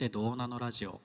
[0.00, 0.98] ってどうなのラジオ？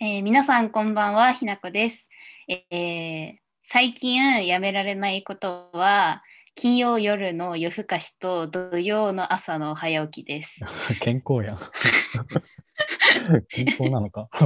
[0.00, 2.08] えー皆さんこんばんはひなこです、
[2.48, 6.22] えー最近やめられないことは
[6.54, 10.60] 金曜夜の夜更かしと土曜の朝の早起きです。
[11.02, 11.58] 健康やん。
[13.50, 14.30] 健康なのか？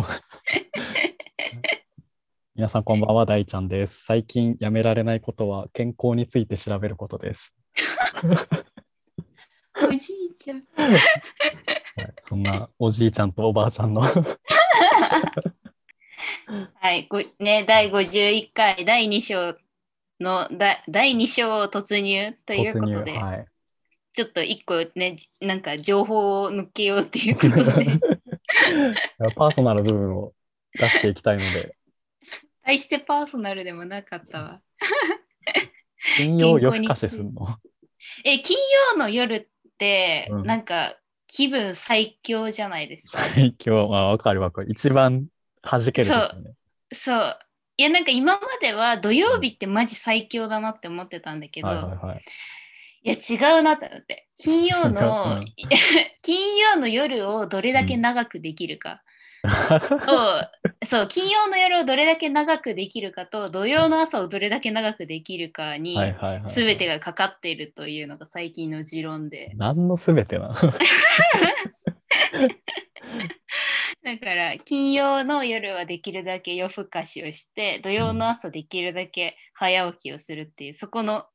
[2.57, 4.05] 皆さんこんばんは、大ちゃんです。
[4.05, 7.55] 最近やめられないことは健康について調べることです。
[9.89, 10.65] おじいちゃん。
[12.23, 14.03] はいそんなおじいちゃんとおばあちゃんの
[16.75, 19.57] はい、ごね第51回第2章
[20.21, 22.73] のだ第2章突入という。
[22.73, 23.47] ことで、はい。
[24.13, 27.99] ちょっと一個ねなんか情報を抜けようっていうことで
[29.35, 30.35] パーソナル部分を
[30.75, 31.75] 出していきたいので、
[32.63, 34.61] 大してパーソナルでもなかったわ。
[36.17, 37.59] 金曜夜更かしすんの？
[38.25, 38.59] え金
[38.93, 39.47] 曜の夜っ
[39.79, 40.99] て、うんなんか
[41.35, 43.23] 気分最強じゃないですか。
[43.35, 44.71] 最強、まあ、わかるわかる。
[44.71, 45.29] 一番
[45.63, 46.53] 弾ける時ね。
[46.93, 47.39] そう。
[47.79, 52.25] いやなんか今までは土曜日ってマジ最強だなって思ってたんだけど、はいはいはい。
[53.05, 55.45] いや違うなと思って金曜の、うん
[56.23, 59.03] 金曜の夜をどれだけ長くできるか、
[59.43, 65.97] とそう金曜の夜をどれだけ長くできるかと土曜の朝をどれだけ長くできるかに。
[66.47, 69.53] 全てがかかっているというのが最近の持論で。
[69.57, 70.55] 何のすべてな。
[74.05, 81.27] だから金曜の夜はできるだけ夜更かしをして土曜の朝できるだけ早起きをするっていうそこの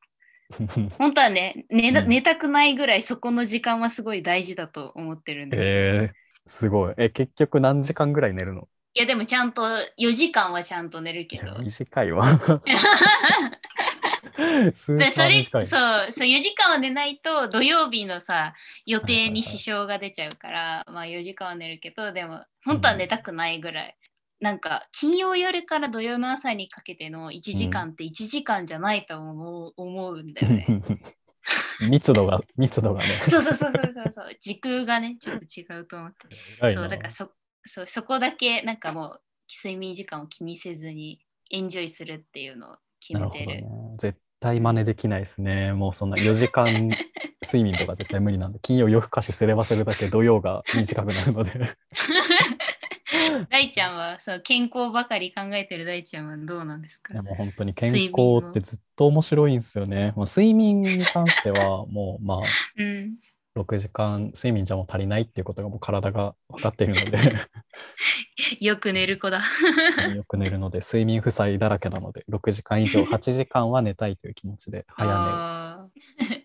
[0.97, 6.93] 本当はね寝たくないぐらいそこの時間はすごい大事だと思ってるんで、えー、すごい。
[6.97, 8.67] え、結局何時間ぐらい寝るの？
[8.93, 9.61] いやでもちゃんと
[9.99, 12.25] 4時間はちゃんと寝るけど短いわ。
[14.75, 15.11] それ。
[15.11, 15.65] そう
[16.11, 18.53] そう4時間は寝ないと土曜日のさ
[18.87, 23.95] 予定に支障が出ちゃうから、まあ4時間は寝るけどでも本当は寝たくないぐらい、
[24.39, 30.71] なんか金曜夜から土曜の朝にかけての1時間って1時間じゃないと思う,、思うんだよね
[31.89, 33.09] 密度が、密度がね。
[33.29, 37.31] そうそうそうそうそうそう時空がねちょっと違うと思ってそうだからそ
[37.65, 39.21] そうそこだけなんかもう
[39.63, 41.21] 睡眠時間を気にせずに
[41.51, 43.67] エンジョイするっていうのを決なるほどめてるね。
[43.97, 45.73] 絶対真似できないですね。
[45.73, 46.89] もうそんな4時間
[47.43, 51.51] 睡眠とか絶対無理なんで、 金曜夜更かしすればするだけ土曜が短くなるので。
[53.49, 57.13] 大ちゃんはそう健康ばかり考えてる大ちゃんはどうなんですか？
[57.13, 58.11] いやもう本当に健康
[58.43, 60.13] ってずっと面白いんですよね。
[60.15, 62.37] まあ、睡眠に関してはもうまあ
[62.77, 63.17] うん、
[63.55, 67.17] 6時間睡眠じゃもう足りないっていうことがもう体が分かっているので。
[68.59, 69.43] よく寝る子だ。
[70.15, 76.41] よく寝るので睡眠負債だらけなので6時間以上8時間は寝たいという気持ちで早あー。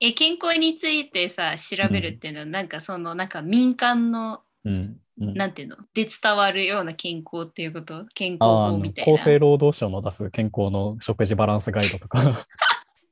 [0.00, 4.72] え健康についてさ調べるっていうのは、なんかそのなんか民間の寝。
[4.72, 5.76] うんうんなんていうの？
[5.94, 8.06] で伝わるような健康っていうこと？
[8.14, 9.12] 健康法みたいな。
[9.12, 12.46] 厚生労働省の出す健康の食事バランスガイドとか。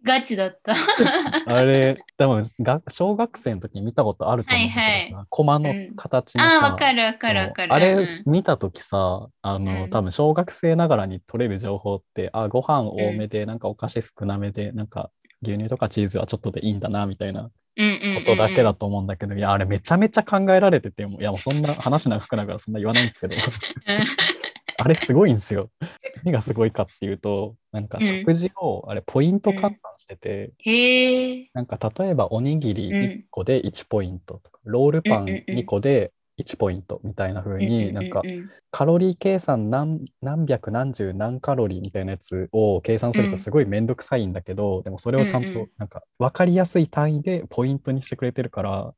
[0.05, 0.75] ガチだった。
[1.45, 6.45] あれ多分が小学生の時に見たことあると思うんだけどさ、はいはコマの形の。
[6.45, 7.75] さ、ああわかるわかるわかる。
[7.75, 8.23] あれうん。
[8.25, 9.91] 見た時さあの、うん。
[9.91, 15.11] 多分小学生ながらに取れる情報ってあご飯多めで、なんかお菓子少なめでなんか
[15.43, 23.37] 牛乳とかチーズはちょっとでいいんだなみたいなうんうんうんうんことだけだと思うんだけど、いやあれめちゃめちゃ考えられててもいやもうそんな話長くなるからそんな言わないんですけど。
[24.81, 25.71] あれすごいんですよ。
[26.23, 28.05] 何がすごいかっていうとなんかうん。
[28.05, 31.51] 食事をあれポイント換算してて、へえ。
[31.53, 32.95] なんか例えばおにぎりうん。
[32.95, 35.59] 1個で1ポイントとか、ロールパンうんうんうん。
[35.59, 38.23] 2個で1ポイントみたいな風に、なんか
[38.71, 48.95] カロリー計算何何百何十何カロリーみたいなやつを計算するうんとすごいめんどくさいんだけど、でもそれをちゃんとなんか分かりやすい単位でポイントにしてくれてるから。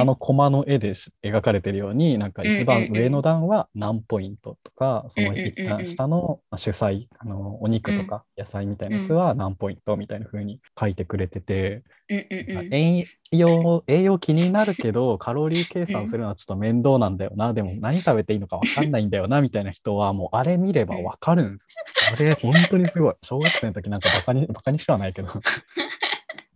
[0.00, 12.74] あのコマの絵でし描かれてるようになんか一番上の段は何ポイントとか、そのうんうんうんうん一段下のまあ主菜あのお肉とか野菜みたいなやつは何ポイントみたいな風に書いてくれてて、うんうんうん。
[12.74, 22.12] 栄養栄養気になるけど カロリー計算するのはちょっと面倒なんだよな、でも何食べていいのか分かんないんだよなみたいな人はもうあれ見れば分かるんですよ。
[22.12, 23.14] あれ本当にすごい。
[23.22, 25.28] 小学生の時なんかバカにバカにしはないけど。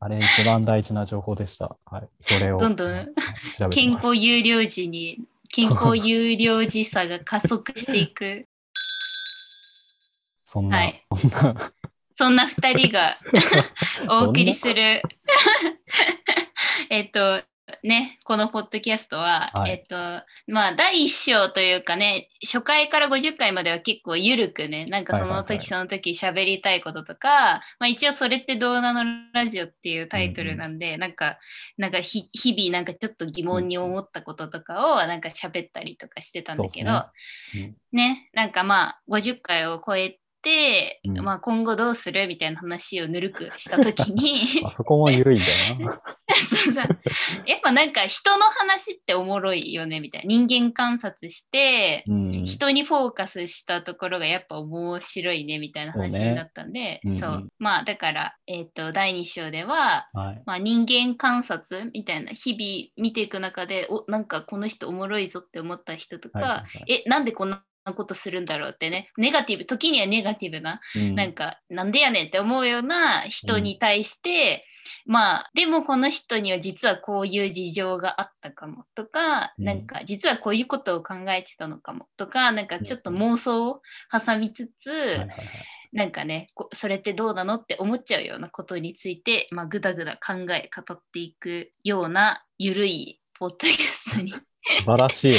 [0.02, 1.76] あれ一番大事な情報でした。
[1.84, 3.08] はい、それをどんどん
[3.70, 3.92] 健。
[3.92, 5.20] 康有料時に
[5.50, 8.46] 健康有料時差が加速していく。
[10.42, 11.72] そんな、はいそんな
[12.16, 13.18] そんな二人が
[14.08, 15.02] お送りする
[16.90, 17.42] えっと
[17.82, 19.72] ね、このポッドキャストは、はい。
[19.72, 19.96] えっと、
[20.46, 31.38] まあ、第1章というかね、初回から50回までは結構ゆるくね、なんかその時その時喋りたいこととか、まあ一応それってどうなのラジオっていうタイトルなんで、なんか、
[31.78, 37.04] なんかひ日々なんかちょっと疑問に思ったこととかをなんか喋ったりとかしてたんだけど、ね。
[37.54, 37.76] うん。
[37.92, 41.20] ね、なんかまあ50回を超えて、うん。
[41.20, 46.02] まあ今後どうするみたいな話をぬるくした時に あそこも緩いんだよな。
[46.40, 46.98] そうそう。
[47.46, 50.28] やっぱなんか人の話っておもろいよねみたいな。
[50.28, 52.30] 人間観察して、うん。
[52.44, 56.30] 人にフォーカスしたところがやっぱ面白いねみたいな話そうね。
[56.30, 57.18] になったんでうんうん。
[57.18, 57.48] そう。
[57.58, 60.42] まあだから、えっと第2章でははい。
[60.46, 66.92] まあ、人間観察みたいな日々見ていく中でおなんかこの人おもろいぞって思った人とか、はいはいはい。
[67.04, 67.62] えなんでこんな
[67.96, 69.10] ことするんだろうってね。
[69.16, 71.14] ネガティブ時にはネガティブな、うん。
[71.14, 74.64] なんかなんでやねんって思うような人に対して、
[75.06, 79.64] まあでもこの人には実はこういう事情があったかもとか、うん。
[79.64, 85.28] なんか実はこういうことを考えてたのかもとかなんかちょっと妄想を挟みつつ、はいはいはい。
[85.92, 94.32] なんかねこそれってどうなのって思っちゃうようなことについて、まあ、ぐだぐだ考え語っていくようなゆるいポッドキャストに。
[94.62, 95.36] 素晴らしい。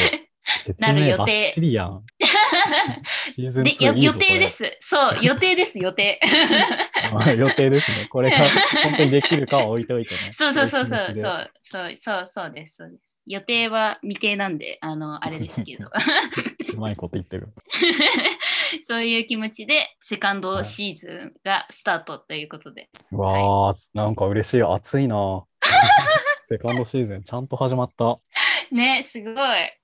[0.66, 1.52] 説なる予定。
[1.52, 4.50] シーズンで2いいぞよ予定で。
[4.50, 6.20] すそう予定です予定
[7.38, 8.08] 予定ですね。
[8.10, 8.38] これが
[8.84, 10.32] 本当にできるかは置いといてね。
[10.34, 11.16] そうそうそうそうそう
[11.62, 15.90] そうそうそうですそうです予定は未定なんであのあれですけど
[16.74, 17.50] うまいこと言ってる。
[18.88, 24.64] そういう気持ちでセカンドシーズンがスタートということで、うわー、なんか嬉しい。
[24.64, 25.44] 暑いな。
[26.48, 28.20] セカンドシーズンちゃんと始まった。
[28.72, 29.34] ねすごい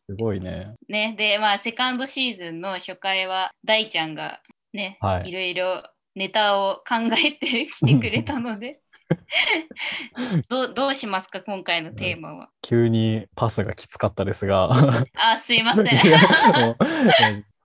[0.10, 0.74] すごいね。
[0.88, 4.40] ね、で、まあ、セカンドシーズンの初回は、大ちゃんが
[4.72, 5.84] ね、はいいろいろ
[6.16, 8.80] ネタを考えてきてくれたので、
[10.50, 12.50] どうどうしますか、今回のテーマは。
[12.62, 14.70] 急にパスがきつかったですが。
[15.14, 15.86] あ、すいません。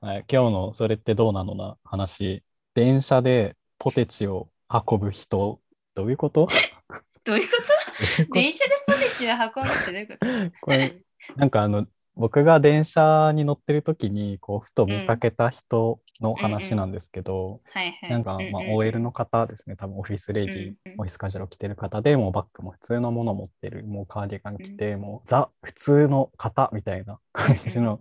[0.00, 2.42] はい、今日のそれってどうなのな話。
[2.74, 5.60] 電車でポテチを運ぶ人。
[5.94, 6.48] どういうこと？
[7.24, 7.56] どういうこ
[8.26, 8.34] と？
[8.34, 10.60] 電車でポテチを運ぶってどういうこと？
[10.60, 10.96] これ
[11.36, 17.60] なんかあの僕が電車に乗ってる時にこうふと見かけた人の話なんですけど。
[18.08, 19.76] なんかまあ OL の方ですね。
[19.76, 21.00] 多分オフィスレディ、うんうん。
[21.00, 27.98] オフィスカジュアルを着てる方でもうバッグも普通のものを持ってるもうカーディガン着て、もうザ普通の方みたいな感じの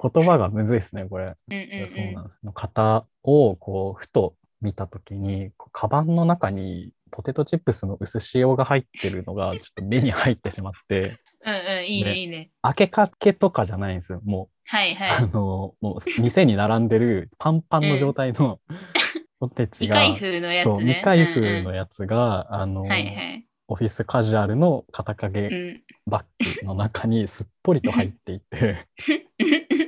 [0.00, 1.26] 言葉がむずいですねこれ。
[1.26, 2.40] そうなんです。
[2.42, 12.50] の方をこうふと見たときに、カバンの中にポテトチップスの薄塩が入ってるのが ちょっと目に入ってしまって、うんうん、いいね、ねいいね。
[12.62, 14.20] 開けかけとかじゃないんですよ。
[14.24, 18.58] もう、はいはあの、もう店に並んでるパンパンの状態の
[19.38, 19.68] ポテい。
[19.68, 20.84] チが、未開封のやつそう、ね。
[20.94, 23.46] 未開封うんのやつが、あの、うんはいはい。
[23.68, 25.82] オフィスカジュアルの肩掛けうん。
[26.06, 28.86] バッグの中にすっぽりと入っていて、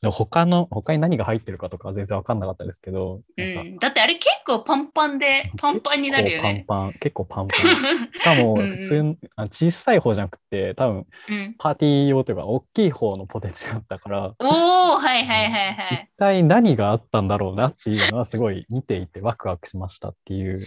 [0.00, 6.64] でも他の、他に何が入ってるかとかは全然わかんなかったですけど、うなんだってあれ結構パンパンで、パンパンになるよね。
[6.68, 8.08] パンパン、結構パンパン。
[8.12, 16.18] しかもうんうん普通、あ小さい方じゃなくて、多分うん、パーティー用というか、大きい方のポテチだったから、おおはいはいはいはい一。
[16.18, 20.66] 体何があったんだろうなっていうのはすごい見ていてワクワクしましたっていう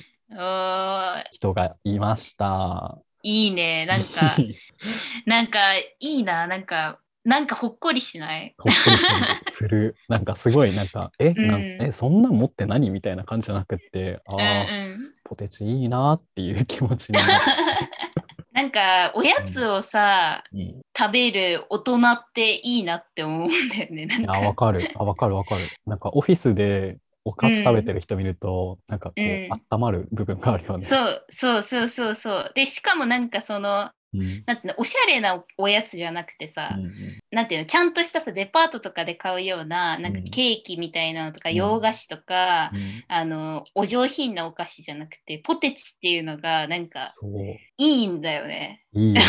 [1.31, 3.00] 人がいました。
[3.24, 3.88] いいね。
[3.88, 4.35] なんか、
[5.25, 6.45] なんかいいな。
[6.45, 8.53] なんか、なんかほっこりしない？
[8.57, 8.91] ほっこ
[9.45, 9.95] りする。
[10.09, 12.89] なんかすごい、なんか、え、なんうんえそんなん持って何？
[12.89, 14.65] みたいな感じじゃなくって、あうんあ、う
[14.95, 15.13] ん。
[15.23, 17.23] ポテチいいなっていう気持ちにな。
[18.51, 24.06] なんか、おやつをさ、うんい食べる大人っていいなって思うんだよね。
[24.06, 24.68] なんや、わか。
[24.68, 24.92] かる。
[24.95, 25.61] あ、わかるわかる。
[25.87, 30.85] なんかオフィスでお菓子食べてる人見ると、なんかこう、うん温まる部分があるよね。
[30.85, 32.51] そうそうそうそうそう。
[32.53, 33.92] で、しかもなんかその、うん。
[34.45, 36.93] なんていうの、おしゃれなおやつじゃなくてさ、うんうん
[37.31, 47.11] なんていうの、ちゃんとしたさ、デパートとかで買うような、なんかうんケーキみたいなのとか、うん洋菓子とか、うんあの、お上品なお菓子じゃなくて、ポテチっていうのが、なんか。
[47.77, 48.83] いいんだよね。
[48.93, 49.21] いいよね。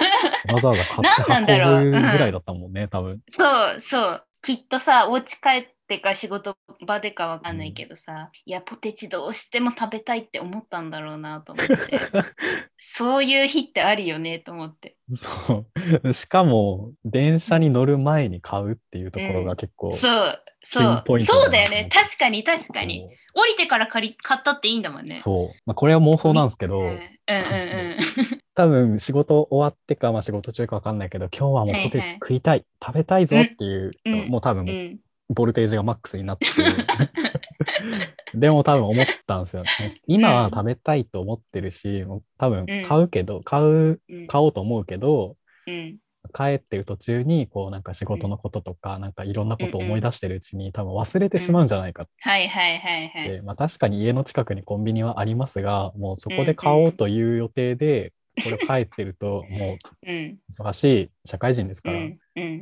[0.52, 3.20] わざわざ買って運ぶぐらいだったもんね、多分。
[3.32, 4.24] そうそう。
[4.42, 6.56] きっとさ、お家帰ってか仕事
[6.86, 11.74] 場でかわかんないけどさ、いや、ポテチどうしても食べたいって思ったんだろうなと思って、
[12.78, 14.96] そういう日ってあるよねと思って。
[15.14, 15.66] そ
[16.04, 16.12] う。
[16.14, 21.88] しかも、電車に乗る前に買うっていうところが結構、そう、ピそうそうだよね。
[21.92, 23.08] 確かに確かに。
[23.34, 25.16] 降りてから借り買ったっていいんだもんね。
[25.16, 25.58] そう。
[25.66, 27.96] まあ、これは妄想なんですけど、うんうんうん
[28.54, 34.98] 多分仕事終わってか、まあ、仕事中かわかんないけど、今日はもうポテチはいはい食いたい、食べたいぞっていう、うんもう多分うん。
[35.30, 36.46] うんボルテージがマックスになって
[38.34, 40.00] でも多分思ったんですよね。
[40.06, 42.04] 今は食べたいと思ってるし、
[42.38, 44.26] 多分買うけど、買ううん。
[44.26, 45.98] 買おうと思うけどうん。
[46.32, 53.42] 帰ってる途中にこうなんか仕事のこととか、なんかいろんなことを思い出してるうちに多分忘れてしまうんじゃないかって、はいはいはいはい。
[53.42, 58.12] まあ、確かに家の近くにコンビニはありますがもうそこで買おうという予定で
[58.44, 60.16] これ帰ってるともうん。
[60.26, 61.98] う忙しい社会人ですから、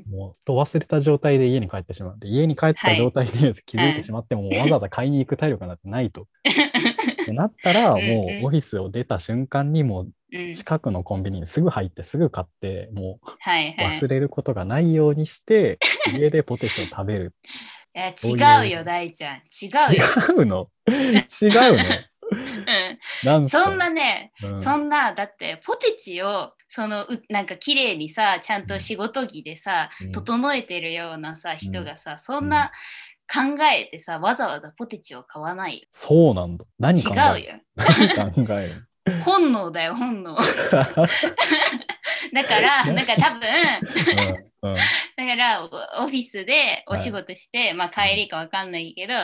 [0.09, 2.19] もうと忘れた状態で家に帰ってしまう。
[2.19, 6.23] で家に帰った状態で気づいてしまっても、わざわざ買いに行く体力なんてないと。
[6.23, 7.99] ってなったら、 も
[8.43, 13.19] うオフィスを出た瞬間にもううん近くのコンビニにすぐ入ってすぐ買って、も。
[13.23, 13.29] う
[13.81, 15.79] 忘れることがないようにして、
[16.13, 17.35] 家でポテチを食べる。
[17.95, 19.37] いや違うよ、大ちゃん。
[19.37, 20.05] 違うよ。
[20.29, 21.85] 違うの違うの
[23.25, 24.63] なんそんなね、うん。
[24.63, 30.13] そんな、だってポテチを、そのうなんか綺麗にさ、ちゃんと仕事着でさ、うん。
[30.13, 32.47] 整えてるようなさ、人がさ、そうん。
[32.47, 32.71] んな
[33.33, 35.87] 考えてさ、わざわざポテチを買わないよ。
[35.91, 36.65] そうなんだ。
[36.79, 37.41] 何考える？
[37.41, 37.61] 違うよ。
[37.77, 38.85] 何考える？
[39.25, 40.37] 本能だよ、本能。
[42.33, 43.41] だから、なんか多分、
[44.63, 44.77] うんうん。
[44.77, 45.67] だからオ
[46.05, 49.15] オフィスでお仕事して、まあ帰りかわかんないけど、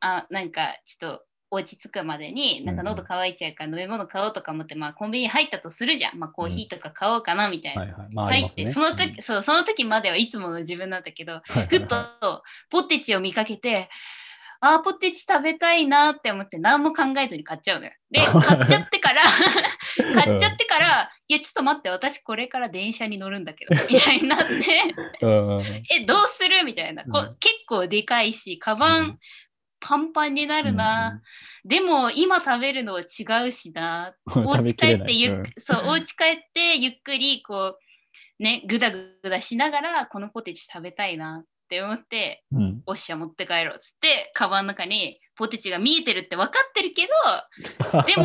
[0.00, 8.08] あなんかちょっと落ち着くまでになんか喉乾いちゃうから飲み物買おうとか思って、まあコンビニ入ったとするじゃん、まあ、コーヒーとか買おうかなみたいな。
[8.24, 8.70] 入って。
[8.72, 9.22] その時、うん。
[9.22, 11.40] そうその時まではいつもの自分なんだけど、
[11.70, 13.88] ふっとポテチを見かけて、
[14.60, 17.92] あーポテチ食べたいなって思って何も考えずに買っちゃうのよ。
[18.10, 19.22] で、 買っちゃってから、
[20.24, 24.82] 買っちゃってから、いや、ちょっと待って、私これから電車に乗るんだけど、 みたいになって、
[25.90, 26.64] え、どうする？
[26.64, 27.36] みたいな、こうん。
[27.38, 29.18] 結構でかいし、カバン、うん
[29.80, 31.22] パンパンになるな、
[31.64, 42.58] でも今食べるのは違うしな、 うんお家帰ってゆっ、食べきれないそうお家帰ってゆっくりこうねぐだぐだしながらこのポテチ食べたいなって思ってうん。
[42.58, 47.06] うんおっしゃ持って帰ろうっつってカバンの中にポテチが見えてるって分かってるけ
[47.92, 48.24] ど でも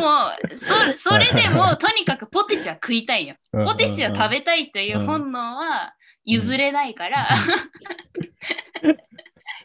[0.96, 3.36] そそれでもとにかくポテチは食いたいよ。
[3.52, 5.94] ポテチは食べたいという本能は
[6.24, 7.28] 譲れないから、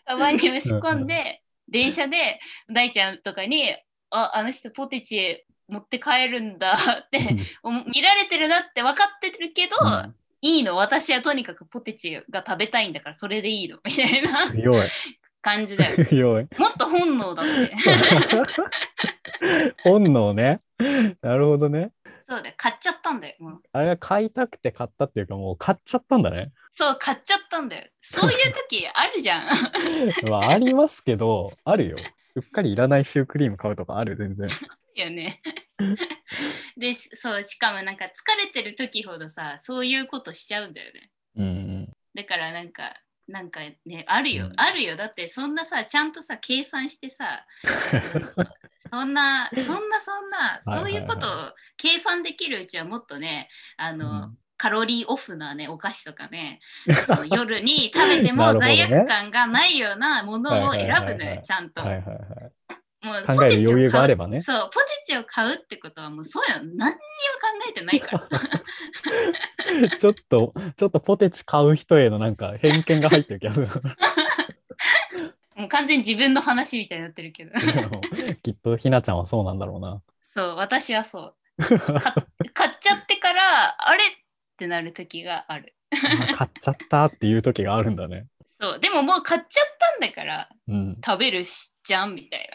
[0.06, 2.40] カバンに押し込んで電車で
[2.74, 3.64] 大ちゃんとかに
[4.12, 6.74] 「ああの人ポテチ持って帰るんだ」
[7.06, 10.16] ってお見られてるなって分かってるけど、うん。
[10.42, 10.78] いいの。
[10.78, 13.78] 私はとにかくポテチが食べたいんだからそれでいいの。
[13.84, 14.88] みたいな強い。
[15.42, 16.06] 感じだよ。
[16.06, 16.48] 強い。
[16.58, 17.74] もっと本能だって。
[19.84, 20.62] 本能ね。
[21.22, 21.92] なるほどね
[22.30, 23.36] そうだよ買っちゃったんだよ。
[23.40, 27.90] もうあれは買いたくて買ったっていうかもう買っちゃったんだねそう買っちゃったんだよ。
[28.02, 29.50] そういう時あるじゃん。
[30.30, 31.98] まあありますけどあるよ
[32.36, 34.48] うっかりいらないシュークリーム買うとかある全然
[34.96, 35.42] よね。
[36.78, 41.10] でしそうしかもなんか疲れてる時ほどさそういうことしちゃうんだよね。
[41.36, 42.94] うんだからなんか
[43.30, 44.54] なんかねあるよ、うん。
[44.58, 44.96] あるよ。
[44.96, 47.46] だってそんなさちゃんとさ計算してさ
[48.92, 54.38] そんなそんなそんなそういうことを計算できるうちはもっとねあの、うん。
[54.62, 56.60] カロリーオフなねお菓子とかね
[57.08, 61.82] その夜に食べても罪悪感がないようなものを選ぶのはいはいはいはいよちゃんと。
[63.02, 67.00] もう考える余裕があればねポテチを買うそう、ポテチを買うってことはもうそういうの何にも考
[67.70, 68.28] えてないから。
[69.98, 73.68] ちょっとちょっとポテチ買う人へのなんか偏見が入ってる気がする
[75.56, 77.52] もう完全に自分の話みたいになってるけど。
[78.44, 80.02] きっとひなちゃんはそうなんだろうな
[80.34, 81.36] そう、私はそう。
[81.68, 84.08] か買っちゃってから、あれっ
[84.58, 85.76] てなる時がある。
[85.92, 88.28] あ買っちゃったっていう時があるんだね
[88.60, 89.66] そう、でももう買っちゃっ
[90.00, 90.98] たんだからうん。
[91.06, 92.50] 食べるしじゃんみたい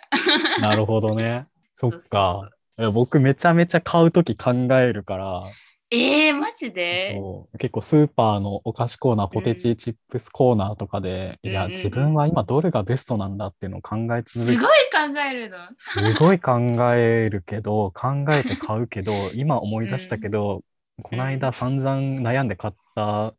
[0.61, 0.77] な。
[0.77, 1.47] るほどね。
[1.75, 2.51] そっか。
[2.79, 5.25] いや僕めちゃめちゃ買う時考えるから。
[5.25, 5.51] な。
[5.91, 7.15] えー、マジで？
[7.15, 7.59] そう。
[7.59, 11.77] 結構スーパーのお菓子コーナーポテチチップスコーナーとかで、いやうんうん。
[11.77, 15.59] うん自分は今どれがベストなんだっていうのを考え続けすごい考えるの。
[15.77, 16.59] すごい考
[16.95, 20.63] えるけど考えて買うけど今思い出したけど、
[21.03, 23.35] この間散々悩んで買った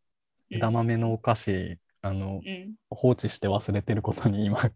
[0.50, 2.76] 枝豆のお菓子、あのうん。
[2.92, 4.70] 放置して忘れてることに今 考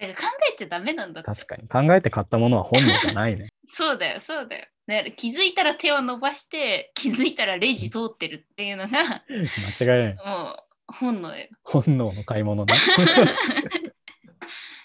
[0.00, 1.22] えちゃダメなんだ。
[1.24, 4.66] 確かに考えて買ったものは本能じゃないね そうだよ、そうだよ。
[4.86, 11.48] だから気づいたら手を伸ばして、気づいたらレジ通ってるっていうのが、 間違いないもう本能よ。
[11.64, 12.74] 本能の買い物ね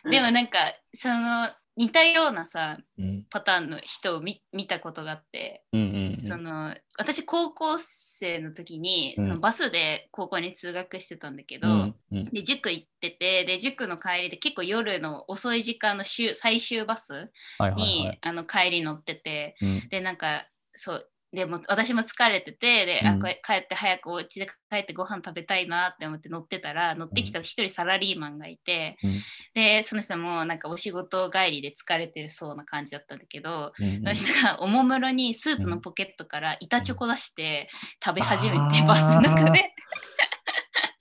[0.09, 8.04] でもなんか、その似たようなさ、うんパターンの人を見見たことがあって、うんうんうんその私高校生
[8.39, 9.25] の時に、うん。
[9.25, 11.95] そのバスで高校に通学してたんだけど、うん。
[12.11, 12.25] うん。
[12.31, 17.31] で塾行っててで塾の帰りで結構夜の遅い時間の週最終バス
[17.75, 18.19] に、はい。
[18.21, 19.89] あの帰り乗っててうん。
[19.89, 23.07] でなんかそうでも私も疲れててで、うん。
[23.07, 29.21] あこれ帰って早くお家で帰ってご飯食べたいなって思って乗ってたら乗ってきた一人サラリーマンがいて、うん。
[29.53, 33.97] でその人もなんかお仕事帰りで疲れてるそうな感じだったんだけど、うんうん。
[33.97, 37.69] その人がおもむろにスーツのポケットから板チョコ出して
[38.03, 39.73] 食べ始めて、バスの中で。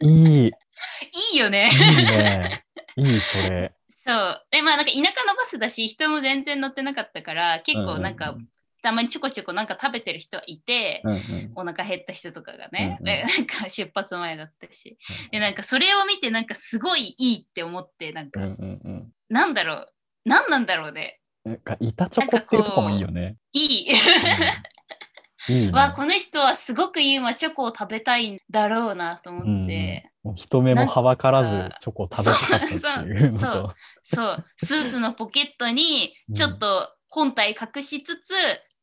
[0.03, 0.51] いい、い。
[1.33, 1.71] いいよね。
[1.73, 2.65] いね。
[2.97, 3.73] いい、それ。
[4.07, 4.47] そう。
[4.51, 8.39] でまあなんか田舎のバスだし人も全然乗ってなかったから結構なんか、うう
[8.85, 11.53] たまにちょこちょこなんか食べてる人はいて、うんうん。
[11.55, 13.05] お腹減った人とかがね、うんうん。
[13.05, 14.99] でなんか出発前だったし。
[15.33, 19.13] でなんかそれを見てなんかすごいいいって思ってなんか、うんうんうん。
[19.31, 19.87] なんだろう
[20.27, 21.21] 何なんだろうね。
[21.45, 23.37] なんか板チョコっていうとこもいいよね。
[23.55, 23.91] いい。
[23.91, 25.55] うん。
[25.55, 25.73] いいね。
[25.73, 33.33] わこの人はすごく今チョコを食べたいんだろうなと思って、うん人目もはばからずチョコを食べたかったっていう。
[33.33, 33.75] のそう
[34.05, 38.35] そうスーツのポケットにうんちょっと本体隠しつつ、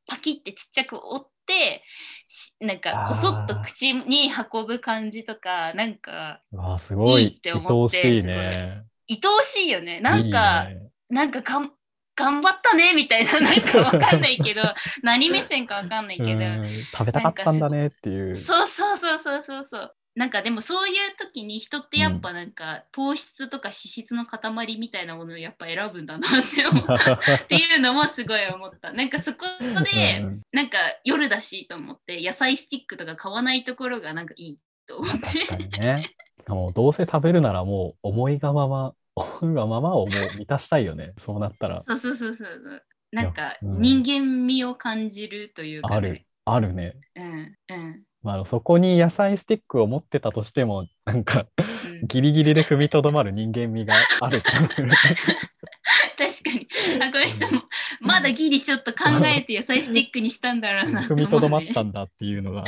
[0.08, 1.84] パキってちっちゃく折って
[2.28, 6.42] しなんかこそっと口に運ぶ感じとかなんか
[6.80, 7.24] すごい。
[7.24, 8.84] いいって愛思っておしいね。
[9.10, 10.00] 愛おしいよね。
[10.00, 10.92] なんかね。
[11.10, 11.72] なんかがん
[12.16, 14.62] 頑張ったねみたいな なんかわかんないけど
[15.04, 16.84] 何目線かわかんないけど、うん。
[16.92, 18.36] 食べたかったんだねっていう。
[18.36, 28.92] そうそうそうそうそうそうなんかでもそういう時に人ってやっぱなんか糖質とか脂質の塊みたいなものをやっぱ選ぶんだなって思うっていうのもすごい思った。
[28.94, 29.46] なんかそこ
[29.94, 35.14] で、なんか夜だしと思って野菜スティックとか買わないところがなんかいいと思っ
[35.48, 35.56] て。
[35.56, 36.14] にね。
[36.48, 41.14] もうどうせ食べるならもう思いがまま、思いがままをもう満たしたいよね。
[41.18, 41.84] そうなったら。
[41.88, 42.84] そうそうそうそう。
[43.14, 45.96] なんかうん人間味を感じるというか、ね。
[45.96, 46.26] ある。
[46.44, 46.96] あるね。
[47.16, 52.08] うんうんまあ、そこに野菜スティックを持ってたとしても、なんか、うん。
[52.08, 54.90] ギリギリで踏みとどまる人間味がある気がする。
[56.18, 56.68] 確かに。
[57.02, 57.64] あこの人も
[58.00, 62.66] まだギリちょっと考えて野菜スティックにしたんだろうな踏みとどまっねたんだっていうのが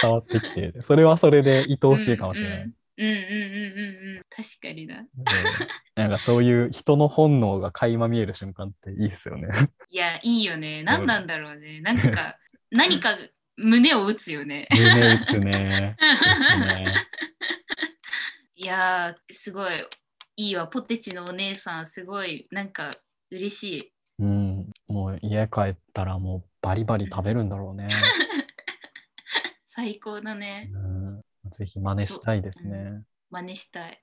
[0.00, 2.58] 伝わってきて、それはそれで愛おしいかもしれない。
[2.62, 4.98] うんうんうんうんうんうん確かにな。
[4.98, 5.04] うん
[5.94, 9.48] なんかそういう人の本能が垣間見える瞬間っていいっすよね。
[9.90, 10.82] いやいいよね。
[10.82, 11.80] 何なんだろうね。
[11.80, 12.36] なんか
[12.70, 13.16] 何か
[13.58, 14.68] 胸を打つよね。
[14.70, 15.96] 胸打つね。
[18.54, 19.72] いやーすごい
[20.36, 20.68] いいわ。
[20.68, 22.92] ポテチのお姉さんすごいなんか
[23.30, 23.92] 嬉しい。
[24.20, 24.70] うん。
[24.86, 27.88] もう家帰ったらもうバリバリ食べるんだろうね。
[29.66, 30.70] 最高だね。
[30.72, 32.76] うん、ぜひ真似したいですね。
[32.76, 33.98] うん真似したい。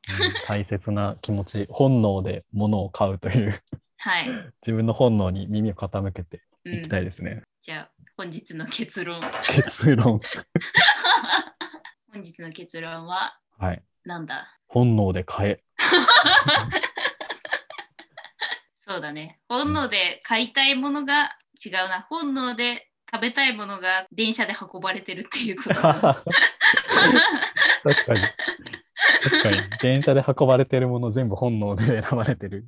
[0.45, 3.59] 大切な気持ち、本能で物を買うという
[3.97, 4.27] はい。
[4.61, 7.41] 自分の本能に耳を傾けてうんいきたいですね。
[7.61, 9.19] じゃあ本日の結論。
[9.45, 10.19] 結論。
[12.13, 13.83] 本日の結論ははい。
[14.05, 14.47] なんだ？
[14.67, 15.63] 本能で買え。
[18.87, 19.39] そうだね。
[19.49, 22.05] 本能で買いたいものが違うな。
[22.09, 26.23] 本能で食べたいものが電車で運ばれてるっていうことだ。
[27.83, 28.21] 確かに。
[29.23, 29.61] 確かに。
[29.81, 32.67] 電車で運ばれてるもの全部本能で選ばれてる。